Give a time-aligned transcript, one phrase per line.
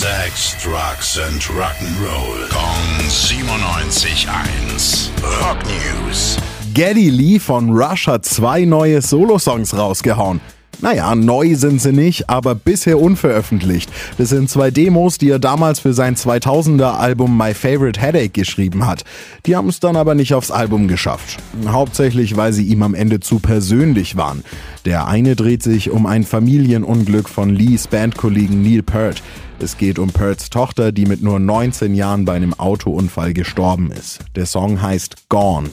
[0.00, 2.48] Sex, Drugs and Rock'n'Roll.
[2.48, 5.10] Kong 97.1.
[5.42, 6.38] Rock News.
[6.72, 10.40] Geddy Lee von Rush hat zwei neue Solosongs rausgehauen.
[10.80, 13.90] Naja, neu sind sie nicht, aber bisher unveröffentlicht.
[14.16, 18.86] Das sind zwei Demos, die er damals für sein 2000er Album My Favorite Headache geschrieben
[18.86, 19.04] hat.
[19.44, 21.36] Die haben es dann aber nicht aufs Album geschafft.
[21.66, 24.44] Hauptsächlich, weil sie ihm am Ende zu persönlich waren.
[24.86, 29.22] Der eine dreht sich um ein Familienunglück von Lees Bandkollegen Neil Peart.
[29.62, 34.20] Es geht um Pearts Tochter, die mit nur 19 Jahren bei einem Autounfall gestorben ist.
[34.34, 35.68] Der Song heißt Gone.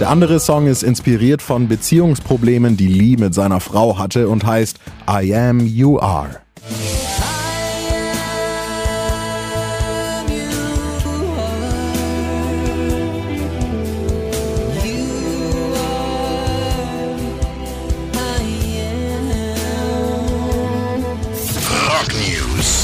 [0.00, 4.78] Der andere Song ist inspiriert von Beziehungsproblemen, die Lee mit seiner Frau hatte und heißt
[5.08, 6.40] I Am You Are.
[22.14, 22.83] News.